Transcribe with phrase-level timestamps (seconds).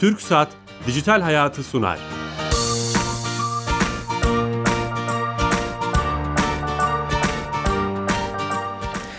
[0.00, 0.48] Türk Saat
[0.86, 1.98] Dijital Hayatı sunar.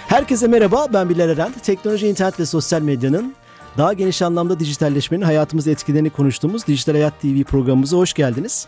[0.07, 1.51] Herkese merhaba, ben Bilal Eren.
[1.63, 3.35] Teknoloji, internet ve sosyal medyanın
[3.77, 8.67] daha geniş anlamda dijitalleşmenin hayatımızda etkilerini konuştuğumuz Dijital Hayat TV programımıza hoş geldiniz.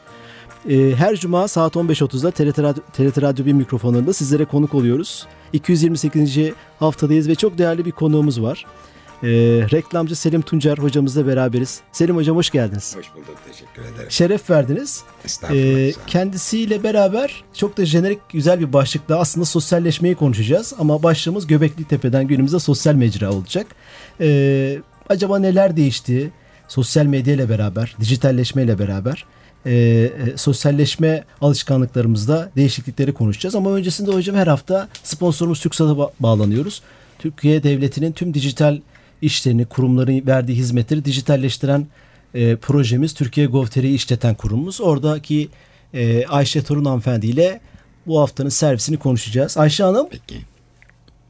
[0.70, 5.28] Ee, her cuma saat 15.30'da TRT Radyo, TRT Radyo 1 mikrofonunda sizlere konuk oluyoruz.
[5.54, 6.38] 228.
[6.80, 8.66] haftadayız ve çok değerli bir konuğumuz var.
[9.24, 9.28] Ee,
[9.72, 11.82] reklamcı Selim Tuncer hocamızla beraberiz.
[11.92, 12.96] Selim hocam hoş geldiniz.
[12.98, 14.12] Hoş bulduk, teşekkür ederim.
[14.12, 15.04] Şeref verdiniz.
[15.26, 15.64] Estağfurullah.
[15.64, 15.94] Olun.
[16.08, 20.74] kendisiyle beraber çok da jenerik güzel bir başlıkla aslında sosyalleşmeyi konuşacağız.
[20.80, 23.68] Ama başlığımız Göbekli Tepe'den günümüze sosyal mecra olacak.
[24.22, 24.78] Ee,
[25.10, 26.32] acaba neler değişti?
[26.68, 29.26] Sosyal medya ile beraber, dijitalleşme ile beraber
[29.66, 33.56] e, e, sosyalleşme alışkanlıklarımızda değişiklikleri konuşacağız.
[33.56, 36.82] Ama öncesinde hocam her hafta sponsorumuz TürkSat'a ba- bağlanıyoruz.
[37.20, 38.80] Türkiye Devleti'nin tüm dijital
[39.24, 41.86] işlerini, kurumların verdiği hizmetleri dijitalleştiren
[42.34, 44.82] e, projemiz Türkiye Gov.tr'yi işleten kurumumuz.
[44.82, 45.50] Oradaki
[45.94, 47.60] e, Ayşe Torun hanımefendi ile
[48.08, 49.58] bu haftanın servisini konuşacağız.
[49.58, 50.36] Ayşe Hanım, Peki.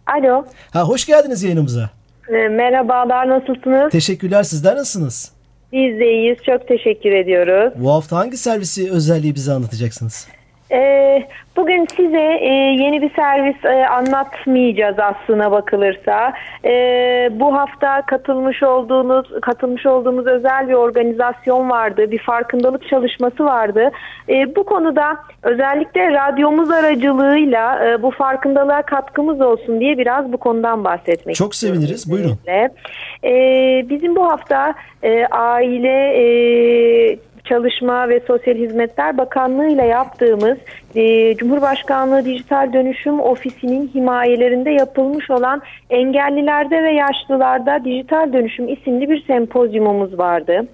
[0.08, 1.90] Alo, ha, hoş geldiniz yayınımıza.
[2.30, 3.92] e, merhabalar, nasılsınız?
[3.92, 5.32] Teşekkürler, sizler nasılsınız?
[5.74, 7.74] Biz de iyiyiz, çok teşekkür ediyoruz.
[7.78, 10.28] Bu hafta hangi servisi özelliği bize anlatacaksınız?
[10.72, 10.78] E,
[11.58, 16.34] bugün size e, yeni bir servis e, anlatmayacağız aslına bakılırsa.
[16.66, 16.72] E,
[17.32, 23.92] bu hafta katılmış olduğunuz, katılmış olduğumuz özel bir organizasyon vardı, bir farkındalık çalışması vardı.
[24.30, 30.84] E, bu konuda özellikle radyomuz aracılığıyla e, bu farkındalığa katkımız olsun diye biraz bu konudan
[30.84, 32.38] bahsetmek Çok istiyorum seviniriz, buyurun.
[33.24, 34.74] Ee, bizim bu hafta
[35.04, 40.58] e, aile e, Çalışma ve Sosyal Hizmetler Bakanlığı ile yaptığımız
[40.96, 49.24] e, Cumhurbaşkanlığı Dijital Dönüşüm Ofisi'nin himayelerinde yapılmış olan engellilerde ve yaşlılarda dijital dönüşüm isimli bir
[49.26, 50.68] sempozyumumuz vardı.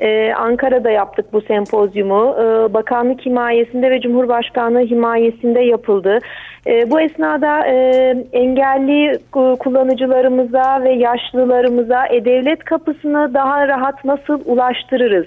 [0.00, 2.36] Ee, Ankara'da yaptık bu sempozyumu.
[2.38, 6.18] Ee, Bakanlık himayesinde ve Cumhurbaşkanlığı himayesinde yapıldı.
[6.66, 7.74] Ee, bu esnada e,
[8.32, 9.18] engelli e,
[9.58, 15.26] kullanıcılarımıza ve yaşlılarımıza e-devlet kapısını daha rahat nasıl ulaştırırız?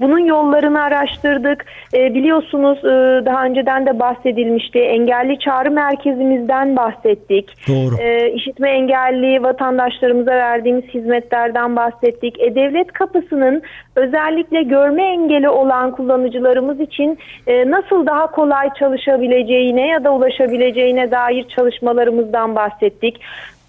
[0.00, 1.64] Bunun yollarını araştırdık.
[1.94, 4.78] Ee, biliyorsunuz e, daha önceden de bahsedilmişti.
[4.78, 7.68] Engelli çağrı merkezimizden bahsettik.
[7.68, 7.94] Doğru.
[8.00, 12.40] Ee, işitme engelli vatandaşlarımıza verdiğimiz hizmetlerden bahsettik.
[12.40, 13.62] E-Devlet kapısının
[13.96, 20.71] özellikle görme engeli olan kullanıcılarımız için e, nasıl daha kolay çalışabileceğine ya da ulaşabileceğine
[21.10, 23.20] dair çalışmalarımızdan bahsettik.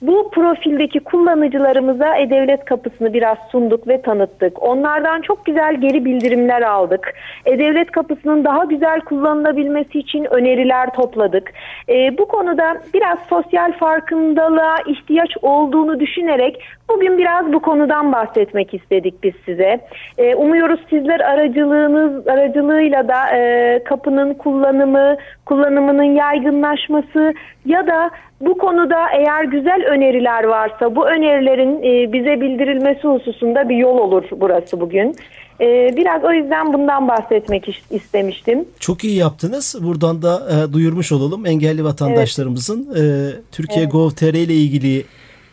[0.03, 4.63] Bu profildeki kullanıcılarımıza E-Devlet kapısını biraz sunduk ve tanıttık.
[4.63, 7.13] Onlardan çok güzel geri bildirimler aldık.
[7.45, 11.53] E-Devlet kapısının daha güzel kullanılabilmesi için öneriler topladık.
[11.89, 19.23] Ee, bu konuda biraz sosyal farkındalığa ihtiyaç olduğunu düşünerek bugün biraz bu konudan bahsetmek istedik
[19.23, 19.79] biz size.
[20.17, 27.33] Ee, umuyoruz sizler aracılığınız aracılığıyla da e, kapının kullanımı, kullanımının yaygınlaşması
[27.65, 28.11] ya da
[28.41, 34.23] bu konuda eğer güzel öneriler varsa bu önerilerin e, bize bildirilmesi hususunda bir yol olur
[34.31, 35.15] burası bugün.
[35.61, 38.65] E, biraz o yüzden bundan bahsetmek is- istemiştim.
[38.79, 39.75] Çok iyi yaptınız.
[39.81, 41.45] Buradan da e, duyurmuş olalım.
[41.45, 43.03] Engelli vatandaşlarımızın e,
[43.51, 45.05] Türkiye Gov.tr ile ilgili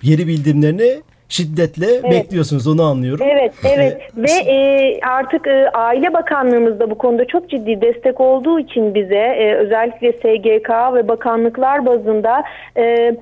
[0.02, 0.92] geri bildirimlerini
[1.30, 2.66] şiddetle bekliyorsunuz.
[2.66, 3.26] Onu anlıyorum.
[3.30, 8.60] Evet, evet ve e, artık e, Aile Bakanlığımız da bu konuda çok ciddi destek olduğu
[8.60, 12.44] için bize e, özellikle SGK ve bakanlıklar bazında
[12.76, 13.16] e,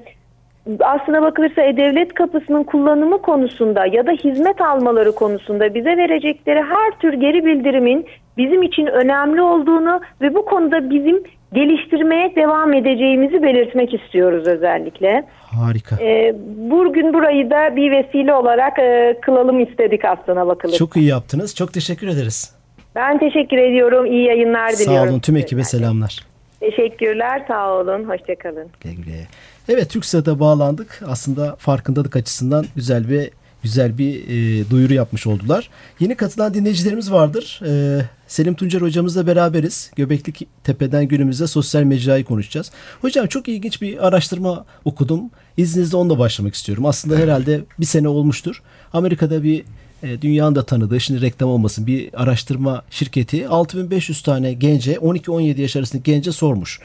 [0.80, 7.12] aslına bakılırsa E-Devlet kapısının kullanımı konusunda ya da hizmet almaları konusunda bize verecekleri her tür
[7.12, 11.22] geri bildirimin bizim için önemli olduğunu ve bu konuda bizim
[11.52, 15.26] geliştirmeye devam edeceğimizi belirtmek istiyoruz özellikle.
[15.42, 15.96] Harika.
[16.02, 16.34] Ee,
[16.70, 20.76] bugün burayı da bir vesile olarak e, kılalım istedik aslına bakılır.
[20.76, 21.54] Çok iyi yaptınız.
[21.54, 22.54] Çok teşekkür ederiz.
[22.94, 24.06] Ben teşekkür ediyorum.
[24.06, 25.06] İyi yayınlar diliyorum.
[25.06, 25.20] Sağ olun.
[25.20, 26.26] Tüm ekibe selamlar.
[26.60, 27.44] Teşekkürler.
[27.48, 28.04] Sağ olun.
[28.04, 28.68] Hoşçakalın.
[28.80, 29.26] Güle güle.
[29.68, 31.00] Evet TürkSat'a bağlandık.
[31.08, 33.30] Aslında farkındalık açısından güzel bir
[33.62, 35.70] güzel bir e, duyuru yapmış oldular.
[36.00, 37.60] Yeni katılan dinleyicilerimiz vardır.
[37.66, 39.90] E, Selim Tuncer hocamızla beraberiz.
[39.96, 42.70] Göbekli Tepe'den günümüze sosyal mecrayı konuşacağız.
[43.00, 45.22] Hocam çok ilginç bir araştırma okudum.
[45.56, 46.86] İzninizle onunla başlamak istiyorum.
[46.86, 48.62] Aslında herhalde bir sene olmuştur.
[48.92, 49.64] Amerika'da bir
[50.02, 55.76] e, dünyanın da tanıdığı, şimdi reklam olmasın bir araştırma şirketi 6500 tane gence, 12-17 yaş
[55.76, 56.80] arasındaki gence sormuş.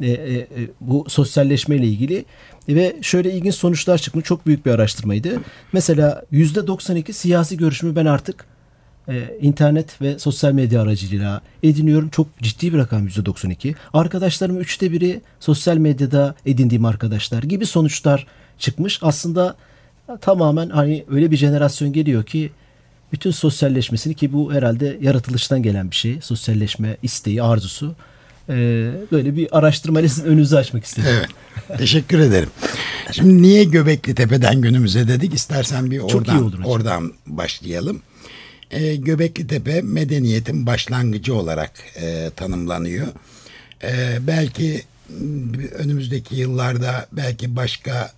[0.00, 0.46] E, e, e,
[0.80, 2.24] bu sosyalleşme ile ilgili
[2.68, 4.24] ve şöyle ilginç sonuçlar çıkmış.
[4.24, 5.40] Çok büyük bir araştırmaydı.
[5.72, 8.44] Mesela %92 siyasi görüşümü ben artık
[9.08, 12.08] e, internet ve sosyal medya aracılığıyla ediniyorum.
[12.08, 13.74] Çok ciddi bir rakam %92.
[13.92, 18.26] Arkadaşlarım üçte biri sosyal medyada edindiğim arkadaşlar gibi sonuçlar
[18.58, 18.98] çıkmış.
[19.02, 19.56] Aslında
[20.20, 22.50] tamamen hani öyle bir jenerasyon geliyor ki
[23.12, 26.20] bütün sosyalleşmesini ki bu herhalde yaratılıştan gelen bir şey.
[26.20, 27.94] Sosyalleşme isteği, arzusu.
[28.48, 28.54] E,
[29.12, 31.08] böyle bir araştırmayla sizin önünüzü açmak istedim.
[31.12, 31.28] Evet.
[31.78, 32.48] Teşekkür ederim.
[33.12, 35.34] Şimdi niye Göbekli Tepe'den günümüze dedik?
[35.34, 38.02] İstersen bir oradan oradan başlayalım.
[38.70, 43.06] Ee, Göbekli Tepe medeniyetin başlangıcı olarak e, tanımlanıyor.
[43.82, 44.82] Ee, belki
[45.74, 48.12] önümüzdeki yıllarda belki başka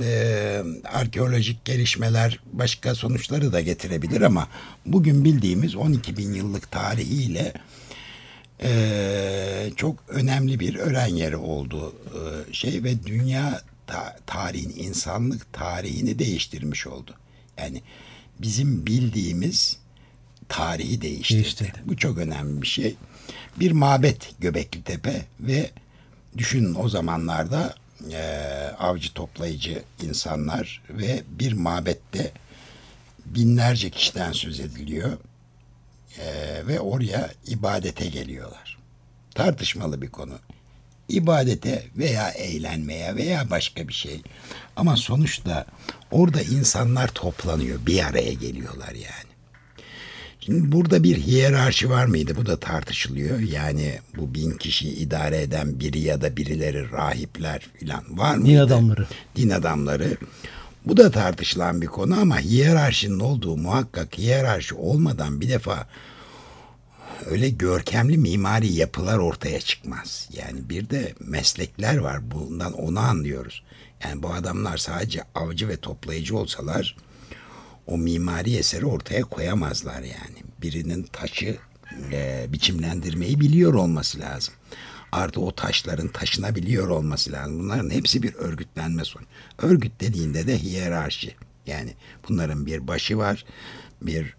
[0.00, 4.48] e, arkeolojik gelişmeler başka sonuçları da getirebilir ama
[4.86, 7.52] bugün bildiğimiz 12 bin yıllık tarihiyle
[8.62, 16.18] e, çok önemli bir öğren yeri oldu e, şey ve dünya ta- tarihin insanlık tarihini
[16.18, 17.14] değiştirmiş oldu.
[17.58, 17.82] Yani
[18.38, 19.76] bizim bildiğimiz
[20.48, 21.42] tarihi değiştirdi.
[21.42, 21.82] Değiştirdi.
[21.84, 22.96] Bu çok önemli bir şey.
[23.60, 25.70] Bir mabet Göbekli Tepe ve
[26.38, 27.74] düşünün o zamanlarda
[28.12, 28.22] e,
[28.78, 32.32] avcı toplayıcı insanlar ve bir mabette
[33.26, 35.18] binlerce kişiden söz ediliyor
[36.18, 38.78] Ee, ve oraya ibadete geliyorlar.
[39.34, 40.38] Tartışmalı bir konu.
[41.08, 44.22] İbadete veya eğlenmeye veya başka bir şey.
[44.76, 45.66] Ama sonuçta
[46.10, 49.30] orada insanlar toplanıyor, bir araya geliyorlar yani.
[50.40, 52.36] Şimdi burada bir hiyerarşi var mıydı?
[52.36, 53.38] Bu da tartışılıyor.
[53.38, 58.50] Yani bu bin kişi idare eden biri ya da birileri rahipler falan var mıydı?
[58.50, 59.06] Din adamları.
[59.36, 60.16] Din adamları.
[60.86, 65.86] Bu da tartışılan bir konu ama hiyerarşinin olduğu muhakkak hiyerarşi olmadan bir defa
[67.26, 70.28] öyle görkemli mimari yapılar ortaya çıkmaz.
[70.32, 72.30] Yani bir de meslekler var.
[72.30, 73.62] Bundan onu anlıyoruz.
[74.04, 76.96] Yani bu adamlar sadece avcı ve toplayıcı olsalar
[77.86, 80.42] o mimari eseri ortaya koyamazlar yani.
[80.62, 81.58] Birinin taşı
[82.12, 84.54] e, biçimlendirmeyi biliyor olması lazım.
[85.12, 87.58] Artı o taşların taşınabiliyor olması lazım.
[87.58, 89.24] Bunların hepsi bir örgütlenme sonu.
[89.58, 91.34] Örgüt dediğinde de hiyerarşi.
[91.66, 91.90] Yani
[92.28, 93.44] bunların bir başı var.
[94.02, 94.36] Bir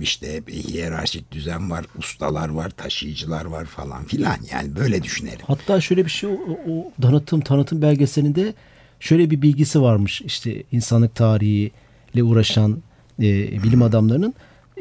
[0.00, 1.86] işte bir hiyerarşik düzen var.
[1.98, 4.36] Ustalar var, taşıyıcılar var falan filan.
[4.52, 5.38] Yani böyle düşünelim.
[5.46, 8.54] Hatta şöyle bir şey o, o tanıtım tanıtım belgeselinde
[9.00, 10.22] şöyle bir bilgisi varmış.
[10.22, 12.82] İşte insanlık tarihiyle uğraşan
[13.18, 14.34] e, bilim adamlarının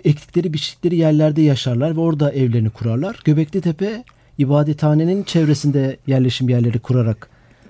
[0.04, 3.22] ektikleri biçtikleri yerlerde yaşarlar ve orada evlerini kurarlar.
[3.24, 4.04] Göbekli Tepe
[4.42, 7.30] ibadethanenin çevresinde yerleşim yerleri kurarak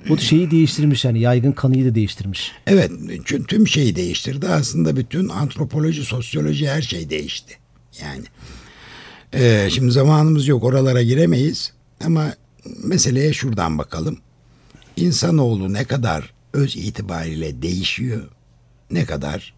[0.10, 2.52] o şeyi değiştirmiş yani yaygın kanıyı da değiştirmiş.
[2.68, 2.92] Evet,
[3.26, 4.48] çünkü tüm şeyi değiştirdi.
[4.48, 7.58] Aslında bütün antropoloji, sosyoloji her şey değişti.
[8.02, 8.24] Yani
[9.34, 11.74] e, şimdi zamanımız yok, oralara giremeyiz.
[12.06, 12.34] Ama
[12.84, 14.18] meseleye şuradan bakalım.
[14.96, 18.22] İnsanoğlu ne kadar öz itibariyle değişiyor,
[18.92, 19.54] ne kadar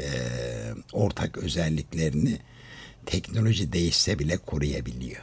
[0.00, 0.06] e,
[0.92, 2.38] ortak özelliklerini
[3.06, 5.22] teknoloji değişse bile koruyabiliyor.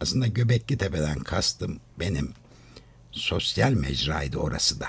[0.00, 2.32] Aslında Göbekli Tepe'den kastım benim
[3.12, 4.88] sosyal mecraydı orası da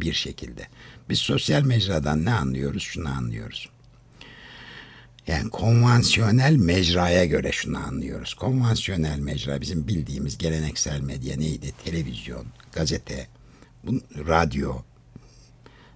[0.00, 0.68] bir şekilde.
[1.08, 2.82] Biz sosyal mecradan ne anlıyoruz?
[2.82, 3.68] Şunu anlıyoruz.
[5.26, 8.34] Yani konvansiyonel mecraya göre şunu anlıyoruz.
[8.34, 11.72] Konvansiyonel mecra bizim bildiğimiz geleneksel medya neydi?
[11.84, 13.26] Televizyon, gazete,
[14.16, 14.74] radyo.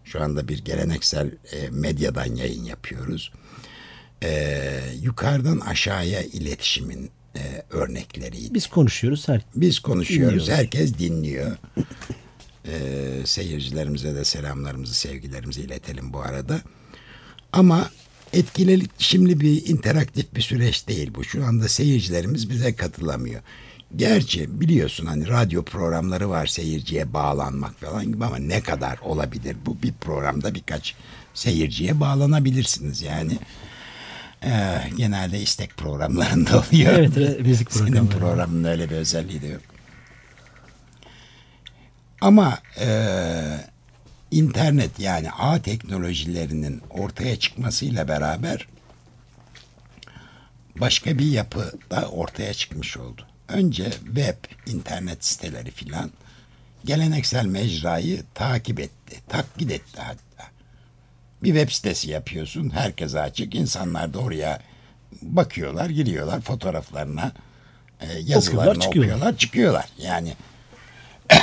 [0.05, 3.33] Şu anda bir geleneksel e, medyadan yayın yapıyoruz.
[4.23, 8.55] E, yukarıdan aşağıya iletişimin e, örnekleriydi.
[8.55, 10.33] Biz konuşuyoruz her Biz konuşuyoruz.
[10.33, 10.59] Dinliyoruz.
[10.59, 11.57] Herkes dinliyor.
[12.69, 16.61] Ee, seyircilerimize de selamlarımızı, sevgilerimizi iletelim bu arada.
[17.53, 17.91] Ama
[18.33, 21.25] etkili şimdi bir interaktif bir süreç değil bu.
[21.25, 23.43] Şu anda seyircilerimiz bize katılamıyor.
[23.97, 29.83] Gerçi biliyorsun hani radyo programları var seyirciye bağlanmak falan gibi ama ne kadar olabilir bu
[29.83, 30.95] bir programda birkaç
[31.35, 33.39] seyirciye bağlanabilirsiniz yani.
[34.45, 36.93] Ee, genelde istek programlarında oluyor.
[36.93, 38.19] Evet, müzik Senin programları.
[38.19, 39.63] programının öyle bir özelliği de yok.
[42.21, 42.89] Ama e,
[44.31, 48.69] internet yani ağ teknolojilerinin ortaya çıkmasıyla beraber
[50.81, 53.27] başka bir yapı da ortaya çıkmış oldu.
[53.49, 56.11] Önce web, internet siteleri filan
[56.85, 60.51] geleneksel mecrayı takip etti, taklit etti hatta.
[61.43, 63.55] Bir web sitesi yapıyorsun, herkese açık.
[63.55, 64.61] İnsanlar da oraya
[65.23, 67.33] bakıyorlar, giriyorlar fotoğraflarına,
[68.01, 69.15] e, yazılarını Okuyorlar, çıkıyorlar.
[69.17, 69.89] okuyorlar, çıkıyorlar.
[69.99, 70.33] Yani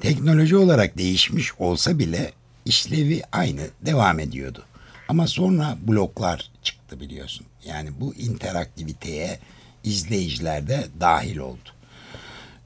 [0.00, 2.32] teknoloji olarak değişmiş olsa bile
[2.64, 4.64] işlevi aynı devam ediyordu.
[5.08, 7.46] Ama sonra bloklar çıktı biliyorsun.
[7.64, 9.38] Yani bu interaktiviteye
[9.84, 11.68] izleyiciler de dahil oldu.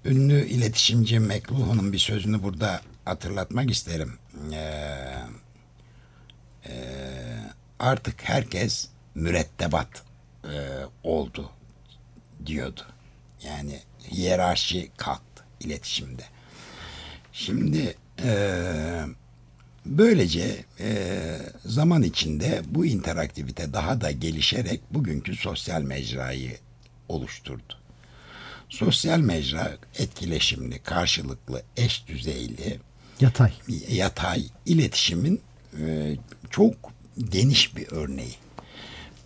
[0.04, 4.12] Ünlü iletişimci McLuhan'ın bir sözünü burada hatırlatmak isterim.
[4.52, 4.58] Ee,
[6.66, 6.74] e,
[7.78, 10.02] artık herkes mürettebat
[10.44, 10.56] e,
[11.02, 11.50] oldu
[12.46, 12.86] diyordu.
[13.44, 13.80] Yani
[14.10, 16.22] hiyerarşi kalktı iletişimde.
[17.32, 18.32] Şimdi e,
[19.86, 21.18] böylece e,
[21.64, 26.56] zaman içinde bu interaktivite daha da gelişerek bugünkü sosyal mecrayı
[27.08, 27.78] oluşturdu.
[28.68, 32.80] Sosyal mecra etkileşimli, karşılıklı, eş düzeyli,
[33.20, 33.52] Yatay.
[33.88, 35.40] yatay iletişimin
[35.80, 36.16] e,
[36.50, 36.74] çok
[37.30, 38.34] geniş bir örneği.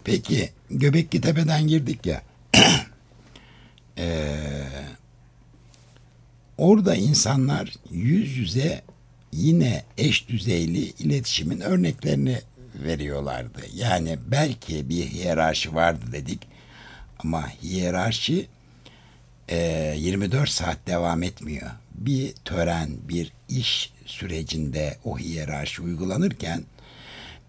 [0.04, 2.22] Peki Göbekli Tepe'den girdik ya.
[3.98, 4.28] e,
[6.58, 8.82] orada insanlar yüz yüze
[9.32, 12.40] yine eş düzeyli iletişimin örneklerini
[12.74, 13.60] veriyorlardı.
[13.74, 16.40] Yani belki bir hiyerarşi vardı dedik
[17.18, 18.46] ama hiyerarşi
[19.48, 21.70] e, 24 saat devam etmiyor.
[21.94, 26.64] Bir tören, bir iş sürecinde o hiyerarşi uygulanırken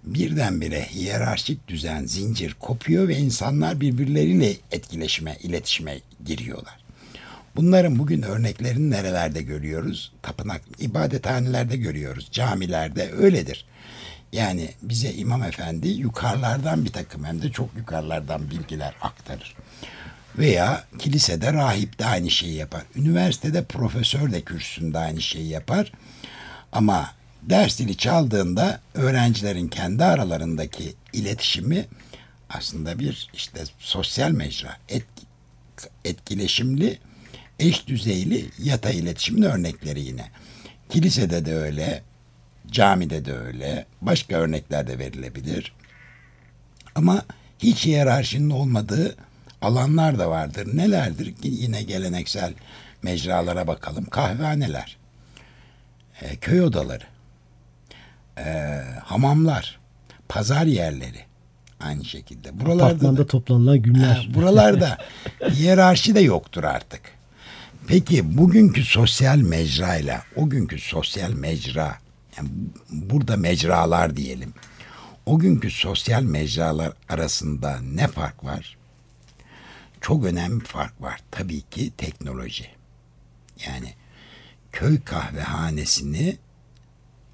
[0.03, 6.83] birdenbire hiyerarşik düzen, zincir kopuyor ve insanlar birbirleriyle etkileşime, iletişime giriyorlar.
[7.55, 10.11] Bunların bugün örneklerini nerelerde görüyoruz?
[10.21, 13.65] Tapınak, ibadethanelerde görüyoruz, camilerde öyledir.
[14.31, 19.55] Yani bize imam efendi yukarılardan bir takım hem de çok yukarılardan bilgiler aktarır.
[20.37, 22.81] Veya kilisede rahip de aynı şeyi yapar.
[22.95, 25.91] Üniversitede profesör de kürsüsünde aynı şeyi yapar.
[26.71, 27.11] Ama
[27.41, 31.85] ders dili çaldığında öğrencilerin kendi aralarındaki iletişimi
[32.49, 35.25] aslında bir işte sosyal mecra, etki,
[36.05, 36.99] etkileşimli,
[37.59, 40.31] eş düzeyli yatay iletişimin örnekleri yine.
[40.89, 42.03] Kilisede de öyle,
[42.71, 45.73] camide de öyle, başka örnekler de verilebilir.
[46.95, 47.25] Ama
[47.59, 49.15] hiç hiyerarşinin olmadığı
[49.63, 50.69] alanlar da vardır.
[50.73, 51.33] Nelerdir?
[51.43, 52.53] Yine geleneksel
[53.03, 54.05] mecralara bakalım.
[54.05, 54.97] Kahvehaneler,
[56.21, 57.03] e, köy odaları,
[58.37, 59.79] e, hamamlar,
[60.29, 61.19] pazar yerleri
[61.79, 62.59] aynı şekilde.
[62.59, 64.27] Buralarda Apartmanda da, toplanılan günler.
[64.31, 64.97] E, buralarda
[65.49, 67.01] hiyerarşi de yoktur artık.
[67.87, 71.97] Peki bugünkü sosyal mecrayla o günkü sosyal mecra
[72.37, 72.49] yani
[72.89, 74.53] burada mecralar diyelim.
[75.25, 78.77] O günkü sosyal mecralar arasında ne fark var?
[80.03, 81.19] Çok önemli bir fark var.
[81.31, 82.69] Tabii ki teknoloji.
[83.67, 83.93] Yani
[84.71, 86.37] köy kahvehanesini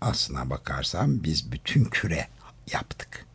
[0.02, 2.28] aslına bakarsam biz bütün küre
[2.72, 3.26] yaptık.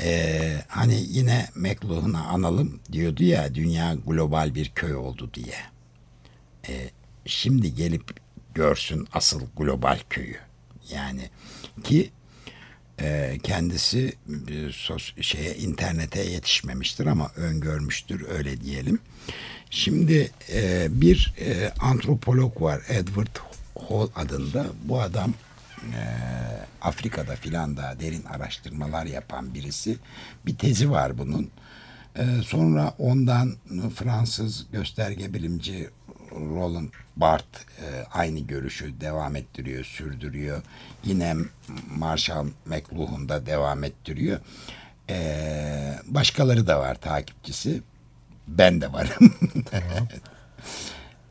[0.00, 5.56] Ee, hani yine McLuhan'ı analım diyordu ya dünya global bir köy oldu diye.
[6.68, 6.90] Ee,
[7.26, 8.20] şimdi gelip
[8.54, 10.38] görsün asıl global köyü.
[10.90, 11.30] Yani
[11.84, 12.10] ki
[13.00, 14.12] e, kendisi
[14.48, 18.98] e, sos, şeye internete yetişmemiştir ama öngörmüştür öyle diyelim.
[19.70, 23.36] Şimdi e, bir e, antropolog var Edward
[23.88, 24.66] Hall adında.
[24.84, 25.34] Bu adam
[25.82, 26.00] e,
[26.82, 29.96] Afrika'da filan da derin araştırmalar yapan birisi.
[30.46, 31.50] Bir tezi var bunun.
[32.44, 33.56] Sonra ondan
[33.96, 35.90] Fransız gösterge bilimci
[36.34, 40.62] Roland Barthes e, aynı görüşü devam ettiriyor, sürdürüyor.
[41.04, 41.34] Yine
[41.96, 44.40] Marshall McLuhan da devam ettiriyor.
[45.10, 47.82] E, başkaları da var takipçisi.
[48.48, 49.34] Ben de varım.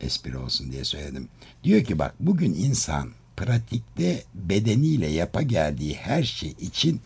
[0.00, 1.28] Espri olsun diye söyledim.
[1.64, 7.00] Diyor ki bak bugün insan pratikte bedeniyle yapa geldiği her şey için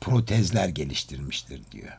[0.00, 1.98] protezler geliştirmiştir diyor.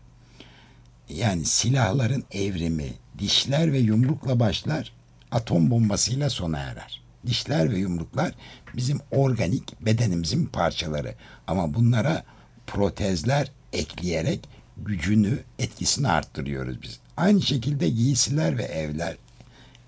[1.10, 4.94] Yani silahların evrimi, dişler ve yumrukla başlar,
[5.34, 7.02] atom bombasıyla sona erer.
[7.28, 8.34] Dişler ve yumruklar
[8.76, 11.16] bizim organik bedenimizin parçaları.
[11.48, 12.24] Ama bunlara
[12.68, 17.00] protezler ekleyerek gücünü, etkisini arttırıyoruz biz.
[17.18, 19.18] Aynı şekilde giysiler ve evler,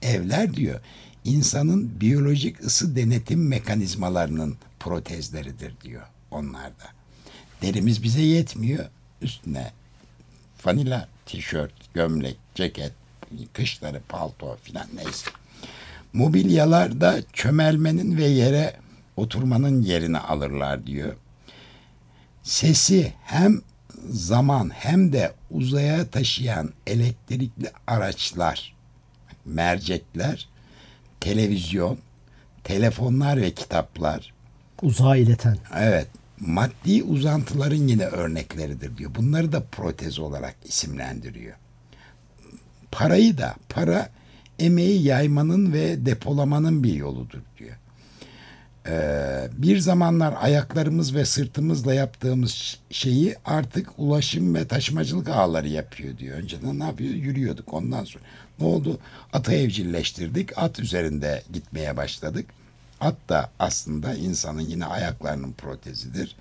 [0.01, 0.79] evler diyor
[1.23, 6.85] insanın biyolojik ısı denetim mekanizmalarının protezleridir diyor onlarda.
[7.61, 8.85] Derimiz bize yetmiyor.
[9.21, 9.71] Üstüne
[10.65, 12.91] vanila tişört, gömlek, ceket,
[13.53, 15.31] kışları palto filan neyse.
[16.13, 17.01] Mobilyalar
[17.33, 18.75] çömelmenin ve yere
[19.17, 21.15] oturmanın yerini alırlar diyor.
[22.43, 23.61] Sesi hem
[24.09, 28.75] zaman hem de uzaya taşıyan elektrikli araçlar,
[29.45, 30.49] mercekler,
[31.19, 31.97] televizyon,
[32.63, 34.33] telefonlar ve kitaplar.
[34.81, 35.57] Uzağa ileten.
[35.75, 36.07] Evet.
[36.39, 39.15] Maddi uzantıların yine örnekleridir diyor.
[39.15, 41.55] Bunları da protez olarak isimlendiriyor.
[42.95, 44.09] Parayı da para
[44.59, 47.77] emeği yaymanın ve depolamanın bir yoludur diyor.
[48.87, 56.37] Ee, bir zamanlar ayaklarımız ve sırtımızla yaptığımız şeyi artık ulaşım ve taşımacılık ağları yapıyor diyor.
[56.37, 57.13] Önceden ne yapıyor?
[57.13, 58.23] Yürüyorduk ondan sonra.
[58.59, 58.99] Ne oldu?
[59.33, 60.57] Atı evcilleştirdik.
[60.57, 62.45] At üzerinde gitmeye başladık.
[63.01, 66.35] At da aslında insanın yine ayaklarının protezidir.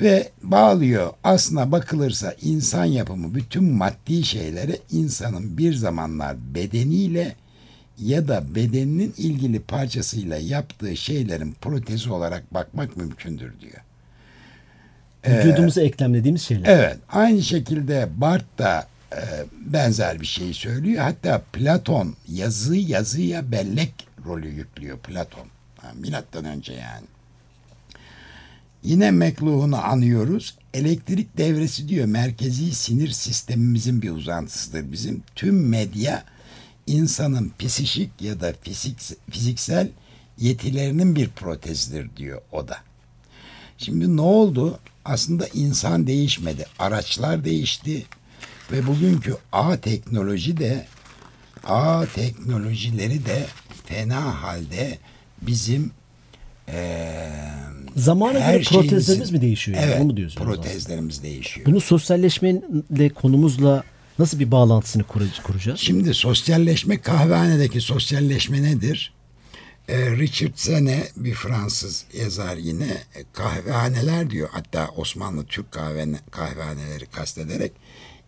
[0.00, 1.10] Ve bağlıyor.
[1.24, 7.34] Aslına bakılırsa insan yapımı bütün maddi şeyleri insanın bir zamanlar bedeniyle
[7.98, 13.82] ya da bedeninin ilgili parçasıyla yaptığı şeylerin protezi olarak bakmak mümkündür diyor.
[15.28, 16.68] Vücudumuza eklemlediğimiz şeyler.
[16.68, 19.20] Evet, aynı şekilde Barth da e,
[19.66, 21.02] benzer bir şey söylüyor.
[21.02, 25.46] Hatta Platon yazı yazıya bellek rolü yüklüyor Platon.
[25.76, 27.06] Ha, milattan önce yani.
[28.82, 30.56] Yine McLuhan'ı anıyoruz.
[30.74, 35.22] Elektrik devresi diyor merkezi sinir sistemimizin bir uzantısıdır bizim.
[35.34, 36.24] Tüm medya
[36.86, 38.98] insanın psikik ya da fizik,
[39.30, 39.88] fiziksel
[40.38, 42.76] yetilerinin bir protezidir diyor o da.
[43.78, 44.78] Şimdi ne oldu?
[45.04, 46.66] Aslında insan değişmedi.
[46.78, 48.06] Araçlar değişti
[48.72, 50.86] ve bugünkü A teknoloji de
[51.64, 53.46] A teknolojileri de
[53.86, 54.98] fena halde
[55.42, 55.90] bizim
[56.68, 59.78] eee Zamana her göre protezlerimiz şeyimizin- mi değişiyor?
[59.78, 59.86] Yani?
[59.90, 60.46] Evet, Onu mu diyorsunuz?
[60.46, 61.66] protezlerimiz değişiyor.
[61.66, 63.84] Bunu sosyalleşmeyle konumuzla
[64.18, 65.80] nasıl bir bağlantısını kur- kuracağız?
[65.80, 69.12] Şimdi sosyalleşme kahvehanedeki sosyalleşme nedir?
[69.88, 72.84] Ee, Richard Sene bir Fransız yazar yine
[73.14, 74.48] e, kahvehaneler diyor.
[74.52, 77.72] Hatta Osmanlı Türk kahvehane, kahvehaneleri kastederek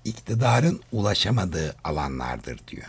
[0.05, 2.87] iktidarın ulaşamadığı alanlardır diyor.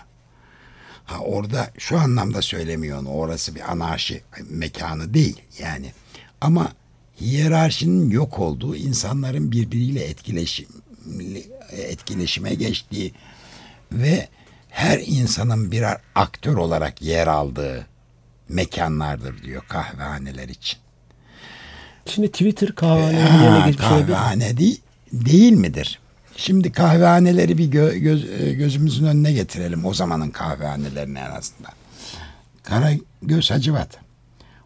[1.06, 3.10] Ha orada şu anlamda söylemiyor onu.
[3.10, 5.92] Orası bir anarşi mekanı değil yani.
[6.46, 6.72] Ama
[7.22, 10.68] hiyerarşinin yok olduğu, insanların birbiriyle etkileşim
[11.72, 13.14] etkileşime geçtiği
[13.92, 14.28] ve
[14.70, 17.88] her insanın birer aktör olarak yer aldığı
[18.50, 20.80] mekanlardır diyor kahvehaneler için.
[22.06, 24.82] Şimdi Twitter kahvehanenin yerine geçmiş kahvehane değil,
[25.14, 26.00] değil midir?
[26.38, 29.86] Şimdi kahvehaneleri bir gö- göz- e, gözümüzün önüne getirelim.
[29.86, 31.74] O zamanın kahvehanelerini en azından.
[32.64, 34.00] Karagöz Hacivat,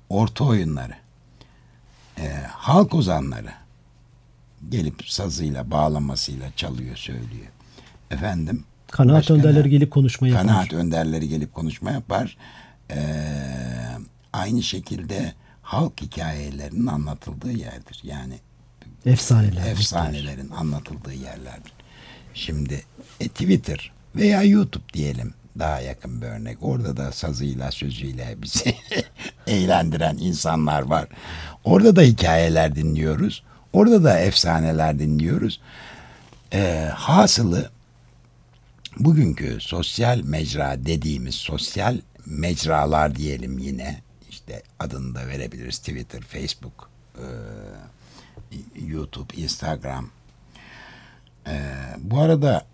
[0.10, 0.94] orta oyunları,
[2.20, 3.52] e, halk ozanları
[4.70, 7.48] gelip sazıyla, bağlamasıyla çalıyor, söylüyor.
[8.12, 9.40] Efendim, Kanaat başka ne?
[9.40, 10.48] önderleri gelip konuşma yapar.
[10.48, 12.38] Kanaat önderleri gelip konuşma yapar.
[12.92, 12.98] Ee,
[14.34, 18.00] aynı şekilde halk hikayelerinin anlatıldığı yerdir.
[18.04, 18.34] Yani
[19.06, 19.72] Efsaneler.
[19.72, 21.74] efsanelerin anlatıldığı yerlerdir.
[22.34, 22.84] Şimdi
[23.20, 26.58] e, Twitter veya YouTube diyelim daha yakın bir örnek.
[26.62, 28.76] Orada da sazıyla sözüyle bizi
[29.48, 31.08] eğlendiren insanlar var.
[31.63, 33.43] Orada da hikayeler dinliyoruz.
[33.74, 35.62] Orada da efsaneler dinliyoruz.
[36.54, 37.69] Ee, hasılı
[38.98, 47.26] bugünkü sosyal mecra dediğimiz sosyal mecralar diyelim yine işte adını da verebiliriz Twitter, Facebook, e,
[48.86, 50.10] YouTube, Instagram.
[51.48, 51.62] E,
[51.98, 52.68] bu arada e,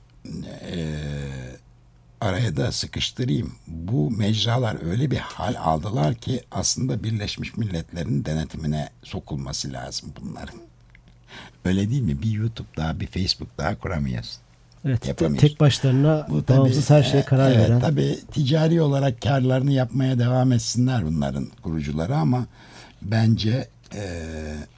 [2.25, 3.55] araya da sıkıştırayım.
[3.67, 10.59] Bu mecralar öyle bir hal aldılar ki aslında Birleşmiş Milletler'in denetimine sokulması lazım bunların.
[11.65, 12.21] Öyle değil mi?
[12.21, 14.41] Bir YouTube daha, bir Facebook daha kuramıyorsun.
[14.85, 17.79] Evet, tek başlarına Bu tabii, bağımsız her şeye e, karar evet, veren.
[17.79, 22.45] Tabii ticari olarak karlarını yapmaya devam etsinler bunların kurucuları ama
[23.01, 24.03] bence e,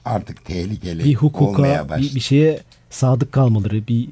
[0.04, 2.08] artık tehlikeli bir hukuka, olmaya başladı.
[2.10, 4.08] bir, bir şeye sadık kalmaları, bir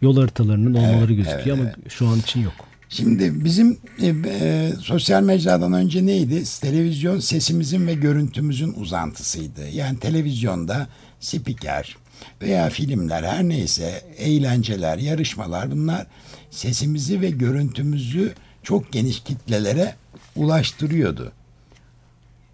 [0.00, 2.67] yol haritalarının olmaları Evet, gözüküyor evet, ama şu an için yok.
[2.88, 6.44] Şimdi bizim e, e, sosyal mecradan önce neydi?
[6.60, 9.68] Televizyon sesimizin ve görüntümüzün uzantısıydı.
[9.68, 10.88] Yani televizyonda
[11.20, 11.96] spiker
[12.42, 16.06] veya filmler her neyse eğlenceler, yarışmalar bunlar
[16.50, 19.94] sesimizi ve görüntümüzü çok geniş kitlelere
[20.36, 21.32] ulaştırıyordu.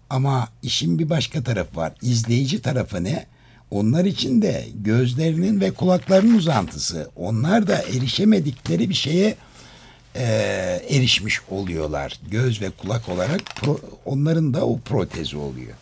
[0.09, 1.93] Ama işin bir başka tarafı var.
[2.01, 3.25] İzleyici tarafı ne?
[3.71, 7.09] Onlar için de gözlerinin ve kulaklarının uzantısı.
[7.15, 9.35] Onlar da erişemedikleri bir şeye
[10.15, 10.23] e,
[10.89, 12.19] erişmiş oluyorlar.
[12.31, 15.73] Göz ve kulak olarak pro- onların da o protezi oluyor.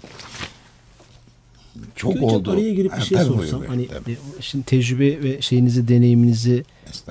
[1.96, 2.52] Çok Hocam oldu.
[2.52, 3.60] Araya girip Ha, bir şey tabii, sorsam.
[3.60, 4.12] buyur, hani tabii.
[4.12, 6.64] e, şimdi tecrübe ve şeyinizi, deneyiminizi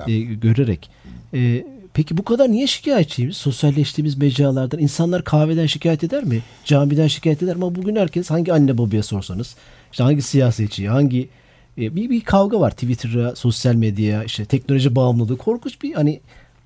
[0.07, 0.89] e, görerek.
[1.33, 3.37] E, peki bu kadar niye şikayetçiyiz?
[3.37, 4.79] Sosyalleştiğimiz mecralardan.
[4.79, 6.39] insanlar kahveden şikayet eder mi?
[6.65, 7.63] Camiden şikayet eder mi?
[7.65, 9.55] Ama bugün herkes hangi anne babaya sorsanız,
[9.91, 11.29] işte hangi siyasetçi, hangi
[11.77, 15.37] e, bir, bir kavga var Twitter'a, sosyal medyaya, işte teknoloji bağımlılığı.
[15.37, 16.21] Korkunç bir hani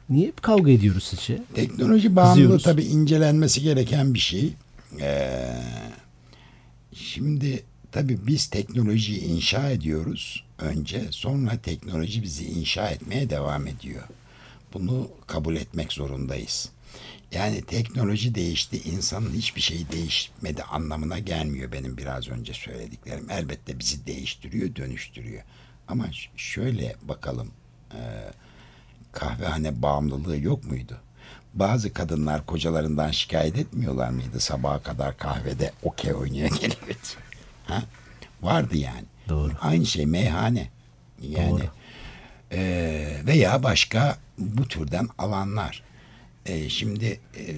[0.09, 1.41] niye kavga ediyoruz sizce?
[1.53, 4.53] Teknoloji bağımlılığı tabii incelenmesi gereken bir şey.
[5.01, 5.53] Ee,
[6.93, 11.03] şimdi tabii biz teknolojiyi inşa ediyoruz önce.
[11.11, 14.03] Sonra teknoloji bizi inşa etmeye devam ediyor.
[14.73, 16.69] Bunu kabul etmek zorundayız.
[17.31, 23.29] Yani teknoloji değişti, insanın hiçbir şey değişmedi anlamına gelmiyor benim biraz önce söylediklerim.
[23.31, 25.43] Elbette bizi değiştiriyor, dönüştürüyor.
[25.87, 26.05] Ama
[26.37, 27.51] şöyle bakalım,
[27.91, 27.99] e,
[29.17, 30.97] kahvehane bağımlılığı yok muydu?
[31.53, 34.39] Bazı kadınlar kocalarından şikayet etmiyorlar mıydı?
[34.39, 37.07] Sabaha kadar kahvede okey oynaya geliyordu.
[37.65, 37.83] Ha?
[38.41, 39.05] Vardı yani.
[39.29, 39.51] Doğru.
[39.61, 40.69] Aynı şey meyhane.
[41.21, 41.63] Yani Doğru.
[42.51, 45.83] e, veya başka bu türden alanlar.
[46.45, 47.53] E, şimdi e,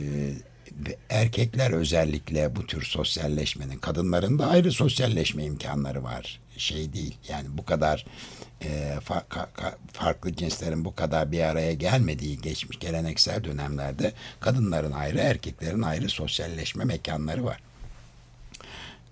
[1.10, 6.40] erkekler özellikle bu tür sosyalleşmenin, kadınların da ayrı sosyalleşme imkanları var.
[6.58, 8.06] Şey değil yani bu kadar
[8.64, 14.92] e, fa, ka, ka, farklı cinslerin bu kadar bir araya gelmediği geçmiş geleneksel dönemlerde kadınların
[14.92, 17.60] ayrı, erkeklerin ayrı sosyalleşme mekanları var.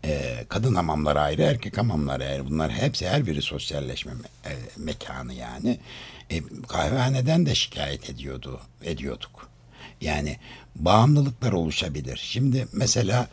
[0.05, 2.45] E, kadın hamamları ayrı, erkek hamamları ayrı.
[2.45, 5.79] Bunlar hepsi her biri sosyalleşme me- e, mekanı yani.
[6.29, 9.49] E, kahvehaneden de şikayet ediyordu, ediyorduk.
[10.01, 10.37] Yani
[10.75, 12.17] bağımlılıklar oluşabilir.
[12.23, 13.27] Şimdi mesela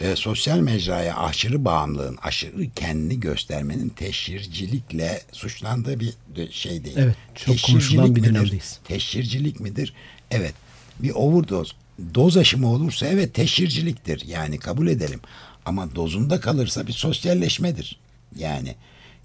[0.00, 6.14] e, sosyal mecraya aşırı bağımlılığın, aşırı kendini göstermenin teşhircilikle suçlandığı bir
[6.50, 6.96] şey değil.
[6.98, 8.34] Evet, çok konuşulan bir midir?
[8.34, 8.78] dönemdeyiz.
[8.84, 9.92] Teşhircilik midir?
[10.30, 10.54] Evet.
[10.98, 11.72] Bir overdose,
[12.14, 14.26] doz aşımı olursa evet teşhirciliktir.
[14.26, 15.20] Yani kabul edelim.
[15.64, 17.98] Ama dozunda kalırsa bir sosyalleşmedir.
[18.36, 18.74] Yani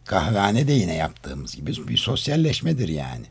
[0.06, 3.26] kahvehanede yine yaptığımız gibi bir sosyalleşmedir yani.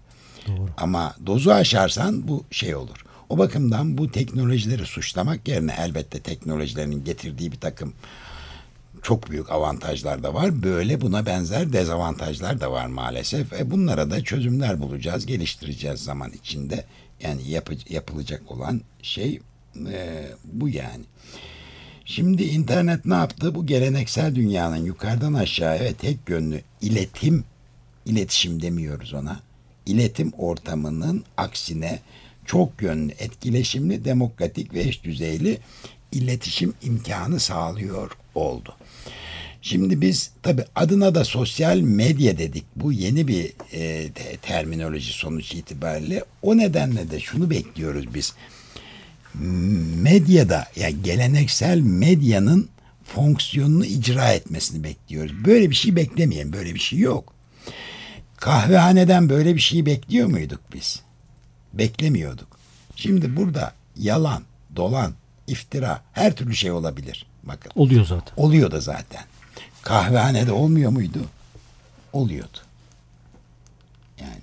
[0.46, 0.70] Doğru.
[0.76, 3.04] Ama dozu aşarsan bu şey olur.
[3.28, 7.92] O bakımdan bu teknolojileri suçlamak yerine elbette teknolojilerin getirdiği bir takım
[9.02, 10.62] çok büyük avantajlar da var.
[10.62, 13.52] Böyle buna benzer dezavantajlar da var maalesef.
[13.52, 16.84] E bunlara da çözümler bulacağız, geliştireceğiz zaman içinde.
[17.20, 19.40] Yani yapı- yapılacak olan şey
[19.88, 21.04] e, bu yani.
[22.04, 23.54] Şimdi internet ne yaptı?
[23.54, 27.44] Bu geleneksel dünyanın yukarıdan aşağıya tek yönlü iletim,
[28.06, 29.40] iletişim demiyoruz ona.
[29.86, 32.00] İletim ortamının aksine
[32.48, 35.58] çok yönlü, etkileşimli, demokratik ve eş düzeyli
[36.12, 38.74] iletişim imkanı sağlıyor oldu.
[39.62, 42.64] Şimdi biz tabi adına da sosyal medya dedik.
[42.76, 46.24] Bu yeni bir e, te- terminoloji sonuç itibariyle.
[46.42, 48.34] O nedenle de şunu bekliyoruz biz
[50.02, 52.68] medyada yani geleneksel medyanın
[53.04, 55.32] fonksiyonunu icra etmesini bekliyoruz.
[55.44, 56.52] Böyle bir şey beklemeyin.
[56.52, 57.34] Böyle bir şey yok.
[58.36, 61.07] Kahvehaneden böyle bir şey bekliyor muyduk biz?
[61.74, 62.58] Beklemiyorduk.
[62.96, 64.42] Şimdi burada yalan,
[64.76, 65.14] dolan,
[65.46, 67.26] iftira her türlü şey olabilir.
[67.42, 67.72] Bakın.
[67.74, 68.34] Oluyor zaten.
[68.36, 69.24] Oluyor da zaten.
[69.82, 71.18] Kahvehanede olmuyor muydu?
[72.12, 72.58] Oluyordu.
[74.20, 74.38] Yani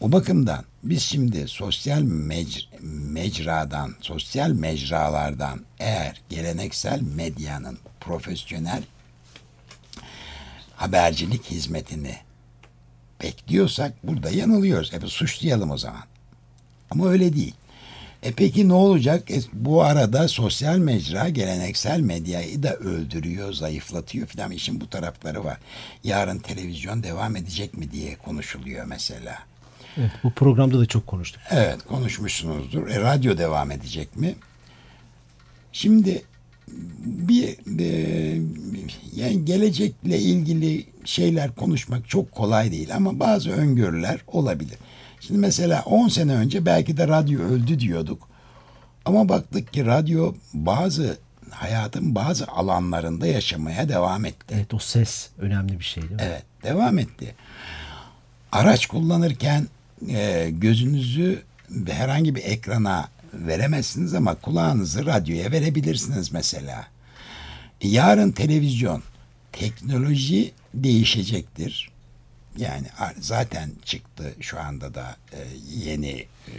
[0.00, 2.80] o bakımdan biz şimdi sosyal mec-
[3.12, 8.82] mecradan, sosyal mecralardan eğer geleneksel medyanın profesyonel
[10.76, 12.16] habercilik hizmetini
[13.22, 14.92] bekliyorsak burada yanılıyoruz.
[14.92, 16.02] Hep suçlayalım o zaman.
[16.94, 17.54] Ama öyle değil.
[18.22, 19.30] E peki ne olacak?
[19.30, 24.50] E, bu arada sosyal mecra geleneksel medyayı da öldürüyor, zayıflatıyor filan.
[24.50, 25.58] İşin bu tarafları var.
[26.04, 29.38] Yarın televizyon devam edecek mi diye konuşuluyor mesela.
[29.96, 31.42] Evet, bu programda da çok konuştuk.
[31.50, 32.88] Evet konuşmuşsunuzdur.
[32.88, 34.34] E, radyo devam edecek mi?
[35.72, 36.22] Şimdi
[37.04, 38.40] bir e,
[39.16, 44.78] yani gelecekle ilgili şeyler konuşmak çok kolay değil ama bazı öngörüler olabilir.
[45.26, 48.28] Şimdi mesela 10 sene önce belki de radyo öldü diyorduk.
[49.04, 51.18] Ama baktık ki radyo bazı
[51.50, 54.54] hayatın bazı alanlarında yaşamaya devam etti.
[54.56, 56.20] Evet o ses önemli bir şey değil mi?
[56.22, 57.34] Evet, devam etti.
[58.52, 59.66] Araç kullanırken
[60.08, 61.42] e, gözünüzü
[61.86, 66.86] herhangi bir ekrana veremezsiniz ama kulağınızı radyoya verebilirsiniz mesela.
[67.82, 69.02] Yarın televizyon,
[69.52, 71.93] teknoloji değişecektir.
[72.56, 72.86] Yani
[73.20, 75.38] zaten çıktı şu anda da e,
[75.68, 76.56] yeni e,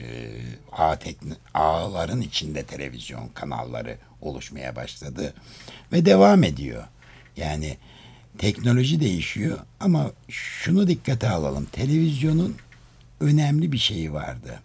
[0.72, 5.34] ağ tekn- ağların içinde televizyon kanalları oluşmaya başladı
[5.92, 6.84] ve devam ediyor.
[7.38, 7.78] Yani
[8.38, 11.66] teknoloji değişiyor ama şunu dikkate alalım.
[11.66, 12.56] Televizyonun
[13.20, 14.60] önemli bir şeyi vardı.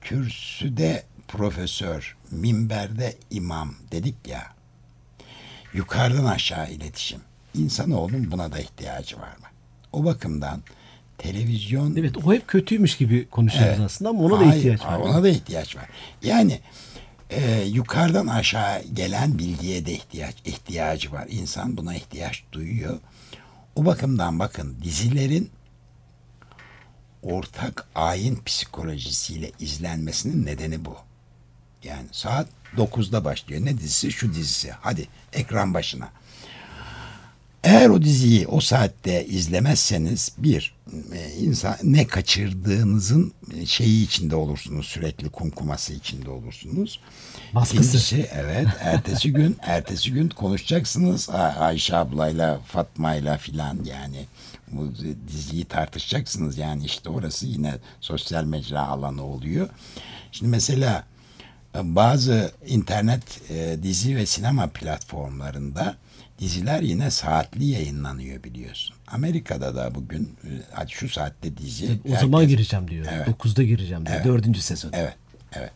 [0.00, 4.52] Kürsüde profesör, minberde imam dedik ya.
[5.74, 7.20] Yukarıdan aşağı iletişim.
[7.54, 9.46] İnsanoğlunun buna da ihtiyacı var mı?
[9.98, 10.62] O bakımdan
[11.18, 13.86] televizyon Evet o hep kötüymüş gibi konuşuyoruz Evet.
[13.86, 14.98] aslında ama ona da Hayır, ihtiyaç var.
[14.98, 15.88] Ona da ihtiyaç var.
[16.22, 16.60] Yani
[17.30, 21.26] e, yukarıdan aşağı gelen bilgiye de ihtiyaç ihtiyacı var.
[21.30, 22.98] İnsan buna ihtiyaç duyuyor.
[23.76, 25.50] O bakımdan bakın dizilerin
[27.22, 30.96] ortak ayin psikolojisiyle izlenmesinin nedeni bu.
[31.84, 33.64] Yani saat 9'da başlıyor.
[33.64, 34.12] Ne dizisi?
[34.12, 34.70] Şu dizisi.
[34.70, 36.08] Hadi ekran başına.
[37.64, 40.74] Eğer o diziyi o saatte izlemezseniz bir
[41.12, 47.00] e, insan ne kaçırdığınızın e, şeyi içinde olursunuz sürekli kumkuması içinde olursunuz.
[47.54, 47.76] Baskısı.
[47.76, 54.24] İkincisi evet ertesi gün ertesi gün konuşacaksınız Ay- Ayşe ablayla Fatma'yla filan yani
[54.72, 54.92] bu
[55.28, 59.68] diziyi tartışacaksınız yani işte orası yine sosyal mecra alanı oluyor.
[60.32, 61.04] Şimdi mesela
[61.84, 65.96] bazı internet e, dizi ve sinema platformlarında
[66.38, 68.96] diziler yine saatli yayınlanıyor biliyorsun.
[69.08, 71.98] Amerika'da da bugün e, şu saatte dizi.
[72.12, 73.06] O zaman herkes- gireceğim diyor.
[73.12, 73.28] Evet.
[73.28, 74.16] 9'da gireceğim diyor.
[74.16, 74.26] Evet.
[74.26, 74.90] Dördüncü sezon.
[74.92, 75.14] Evet.
[75.52, 75.72] Evet.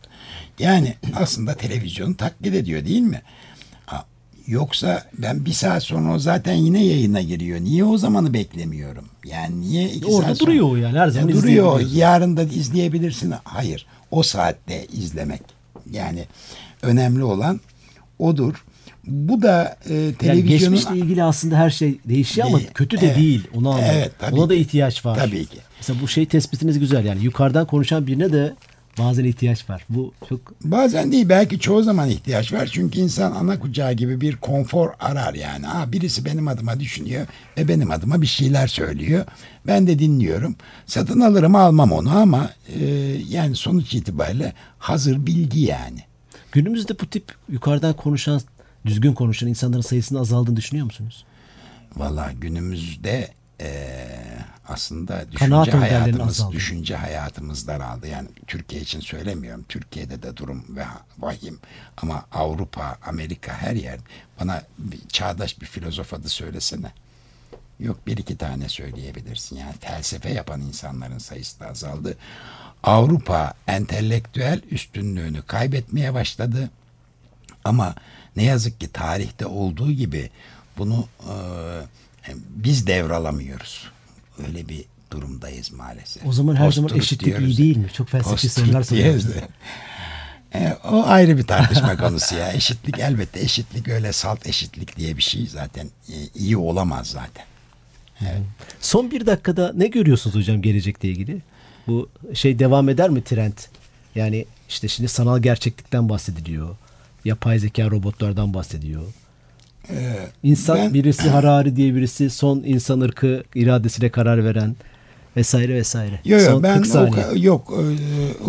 [0.59, 3.21] Yani aslında televizyonu taklit ediyor değil mi?
[4.47, 7.59] Yoksa ben bir saat sonra o zaten yine yayına giriyor.
[7.59, 9.05] Niye o zamanı beklemiyorum?
[9.25, 11.79] Yani niye iki Orada saat sonra- duruyor o yani, her zaman Ya duruyor.
[11.93, 13.33] Yarın da izleyebilirsin.
[13.43, 13.85] Hayır.
[14.11, 15.41] O saatte izlemek.
[15.91, 16.25] Yani
[16.81, 17.59] önemli olan
[18.19, 18.65] odur.
[19.07, 20.47] Bu da e, Yani televizyonun...
[20.75, 23.17] geçmişle ilgili aslında her şey değişiyor ama kötü de Evet.
[23.17, 23.47] değil.
[23.55, 23.89] Onu anladım.
[23.93, 25.15] Evet, Ona da ihtiyaç var.
[25.17, 25.57] Tabii ki.
[25.79, 27.05] Mesela bu şey tespitiniz güzel.
[27.05, 28.53] Yani yukarıdan konuşan birine de
[28.97, 29.85] bazen ihtiyaç var.
[29.89, 32.69] Bu çok Bazen değil belki çoğu zaman ihtiyaç var.
[32.73, 35.67] Çünkü insan ana kucağı gibi bir konfor arar yani.
[35.67, 37.27] Aa, birisi benim adıma düşünüyor
[37.57, 39.25] ve benim adıma bir şeyler söylüyor.
[39.67, 40.55] Ben de dinliyorum.
[40.85, 42.85] Satın alırım almam onu ama e,
[43.29, 45.99] yani sonuç itibariyle hazır bilgi yani.
[46.51, 48.41] günümüzde bu tip yukarıdan konuşan,
[48.85, 51.25] düzgün konuşan insanların sayısının azaldığını düşünüyor musunuz?
[51.95, 53.29] Valla günümüzde
[53.61, 53.69] e,
[54.67, 56.55] aslında düşünce Kanaat hayatımız, azaldı.
[56.55, 58.07] düşünce hayatımız daraldı.
[58.07, 59.65] Yani Türkiye için söylemiyorum.
[59.69, 60.85] Türkiye'de de durum ve
[61.19, 61.59] vahim.
[61.97, 63.99] Ama Avrupa, Amerika her yer.
[64.39, 66.91] Bana bir çağdaş bir filozof adı söylesene.
[67.79, 69.55] Yok bir iki tane söyleyebilirsin.
[69.55, 72.17] Yani felsefe yapan insanların sayısı da azaldı.
[72.83, 76.69] Avrupa entelektüel üstünlüğünü kaybetmeye başladı.
[77.65, 77.95] Ama
[78.35, 80.29] ne yazık ki tarihte olduğu gibi
[80.77, 81.33] bunu e,
[82.49, 83.92] biz devralamıyoruz.
[84.47, 86.25] Öyle bir durumdayız maalesef.
[86.25, 87.49] O zaman her zaman eşitlik diyoruz.
[87.49, 87.89] iyi değil mi?
[87.93, 89.25] Çok felsefi sorular soruyoruz.
[90.55, 92.53] E, o ayrı bir tartışma konusu ya.
[92.53, 97.45] Eşitlik elbette eşitlik öyle salt eşitlik diye bir şey zaten e, iyi olamaz zaten.
[98.81, 101.41] Son bir dakikada ne görüyorsunuz hocam gelecekle ilgili?
[101.87, 103.53] Bu şey devam eder mi trend?
[104.15, 106.75] Yani işte şimdi sanal gerçeklikten bahsediliyor.
[107.25, 109.03] Yapay zeka robotlardan bahsediyor.
[110.43, 114.75] İnsan ben- birisi Harari diye birisi son insan ırkı iradesiyle karar veren
[115.37, 116.19] vesaire vesaire.
[116.25, 117.73] Yok yok ben 40 o, yok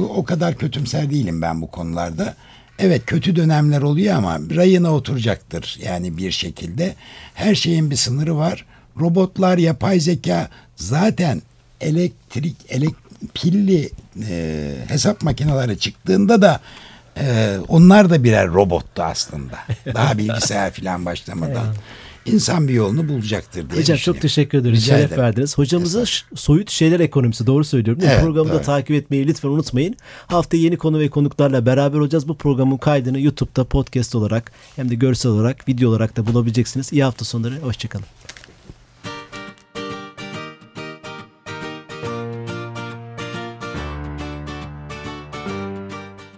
[0.09, 2.35] o kadar kötümser değilim ben bu konularda.
[2.79, 6.95] Evet kötü dönemler oluyor ama rayına oturacaktır yani bir şekilde.
[7.35, 8.65] Her şeyin bir sınırı var.
[9.01, 11.43] Robotlar, yapay zeka zaten
[11.81, 12.95] elektrik, elek,
[13.35, 13.91] pilli
[14.29, 16.61] e, hesap makineleri çıktığında da
[17.19, 19.59] e, onlar da birer robottu aslında.
[19.95, 21.67] Daha bilgisayar falan başlamadan.
[22.27, 24.77] İnsan bir yolunu bulacaktır diye Hocam çok teşekkür ederiz.
[24.83, 25.23] Rica Şeref ederim.
[25.23, 25.59] verdiniz.
[25.59, 28.01] Hocamızın ş- soyut şeyler ekonomisi doğru söylüyorum.
[28.01, 28.15] değil mi?
[28.15, 28.63] Evet, Programı da doğru.
[28.63, 29.97] takip etmeyi lütfen unutmayın.
[30.27, 32.29] Haftaya yeni konu ve konuklarla beraber olacağız.
[32.29, 36.93] Bu programın kaydını YouTube'da podcast olarak hem de görsel olarak video olarak da bulabileceksiniz.
[36.93, 37.61] İyi hafta sonları.
[37.61, 38.07] Hoşçakalın.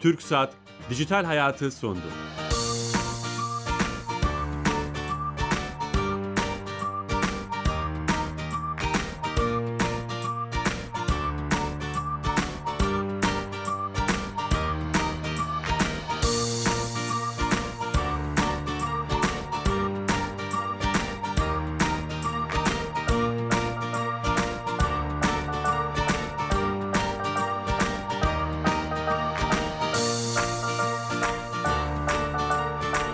[0.00, 0.52] Türk Saat
[0.90, 2.06] Dijital Hayatı sondu.